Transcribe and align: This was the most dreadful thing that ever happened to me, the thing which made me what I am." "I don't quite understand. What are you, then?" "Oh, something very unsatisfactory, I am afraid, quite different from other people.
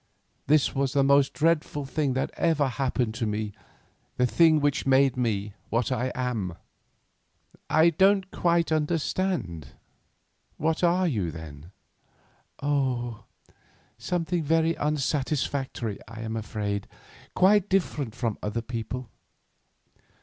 This 0.47 0.73
was 0.73 0.93
the 0.93 1.03
most 1.03 1.31
dreadful 1.31 1.85
thing 1.85 2.13
that 2.13 2.31
ever 2.35 2.67
happened 2.67 3.13
to 3.13 3.27
me, 3.27 3.53
the 4.17 4.25
thing 4.25 4.59
which 4.59 4.87
made 4.87 5.15
me 5.15 5.53
what 5.69 5.91
I 5.91 6.11
am." 6.15 6.55
"I 7.69 7.91
don't 7.91 8.31
quite 8.31 8.71
understand. 8.71 9.73
What 10.57 10.83
are 10.83 11.05
you, 11.07 11.29
then?" 11.29 11.69
"Oh, 12.63 13.25
something 13.99 14.41
very 14.43 14.75
unsatisfactory, 14.75 15.99
I 16.07 16.21
am 16.21 16.35
afraid, 16.35 16.87
quite 17.35 17.69
different 17.69 18.15
from 18.15 18.39
other 18.41 18.63
people. 18.63 19.07